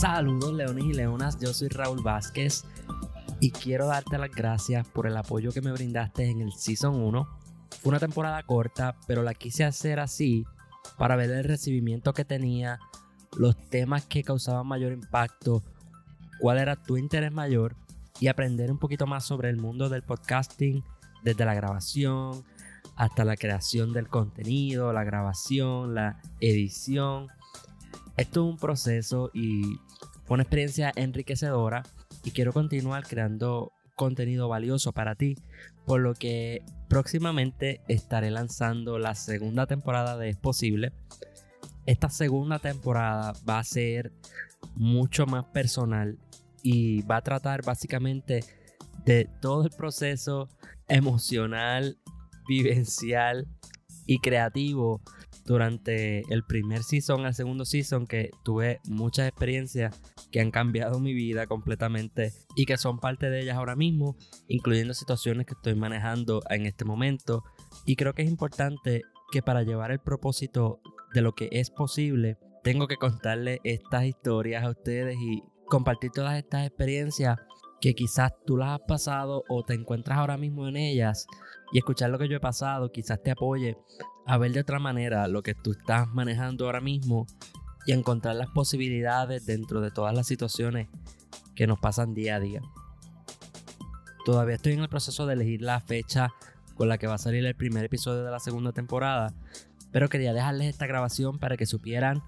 [0.00, 2.64] Saludos leones y leonas, yo soy Raúl Vázquez
[3.40, 7.28] y quiero darte las gracias por el apoyo que me brindaste en el Season 1.
[7.80, 10.44] Fue una temporada corta, pero la quise hacer así
[10.96, 12.80] para ver el recibimiento que tenía,
[13.36, 15.62] los temas que causaban mayor impacto,
[16.40, 17.76] cuál era tu interés mayor
[18.18, 20.82] y aprender un poquito más sobre el mundo del podcasting
[21.22, 22.44] desde la grabación
[22.96, 27.28] hasta la creación del contenido, la grabación, la edición.
[28.16, 29.78] Esto es un proceso y
[30.24, 31.84] fue una experiencia enriquecedora
[32.24, 35.36] y quiero continuar creando contenido valioso para ti,
[35.86, 40.92] por lo que próximamente estaré lanzando la segunda temporada de Es Posible.
[41.86, 44.12] Esta segunda temporada va a ser
[44.74, 46.18] mucho más personal
[46.62, 48.44] y va a tratar básicamente
[49.08, 50.50] de todo el proceso
[50.86, 51.96] emocional,
[52.46, 53.48] vivencial
[54.04, 55.00] y creativo
[55.46, 59.98] durante el primer season al segundo season que tuve muchas experiencias
[60.30, 64.14] que han cambiado mi vida completamente y que son parte de ellas ahora mismo,
[64.46, 67.44] incluyendo situaciones que estoy manejando en este momento.
[67.86, 69.00] Y creo que es importante
[69.32, 70.82] que para llevar el propósito
[71.14, 76.36] de lo que es posible, tengo que contarle estas historias a ustedes y compartir todas
[76.36, 77.38] estas experiencias
[77.80, 81.26] que quizás tú las has pasado o te encuentras ahora mismo en ellas
[81.72, 83.76] y escuchar lo que yo he pasado quizás te apoye
[84.26, 87.26] a ver de otra manera lo que tú estás manejando ahora mismo
[87.86, 90.88] y encontrar las posibilidades dentro de todas las situaciones
[91.54, 92.60] que nos pasan día a día.
[94.24, 96.28] Todavía estoy en el proceso de elegir la fecha
[96.74, 99.32] con la que va a salir el primer episodio de la segunda temporada,
[99.90, 102.22] pero quería dejarles esta grabación para que supieran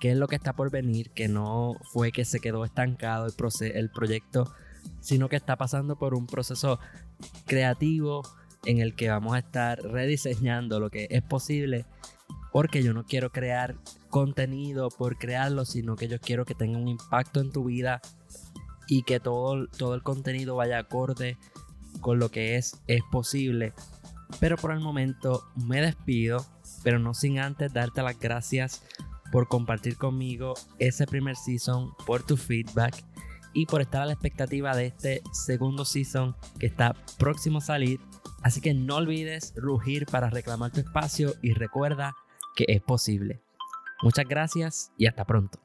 [0.00, 3.66] qué es lo que está por venir, que no fue que se quedó estancado el,
[3.74, 4.54] el proyecto,
[5.00, 6.78] sino que está pasando por un proceso
[7.46, 8.22] creativo
[8.64, 11.86] en el que vamos a estar rediseñando lo que es posible
[12.52, 13.76] porque yo no quiero crear
[14.08, 18.00] contenido por crearlo, sino que yo quiero que tenga un impacto en tu vida
[18.88, 21.38] y que todo, todo el contenido vaya acorde
[22.00, 23.72] con lo que es, es posible.
[24.40, 26.44] Pero por el momento me despido,
[26.82, 28.82] pero no sin antes darte las gracias
[29.30, 33.04] por compartir conmigo ese primer season, por tu feedback
[33.52, 38.00] y por estar a la expectativa de este segundo season que está próximo a salir.
[38.42, 42.14] Así que no olvides rugir para reclamar tu espacio y recuerda
[42.56, 43.42] que es posible.
[44.02, 45.58] Muchas gracias y hasta pronto.